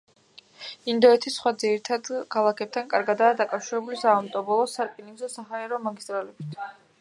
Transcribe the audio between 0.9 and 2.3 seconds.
ინდოეთის სხვა ძირითად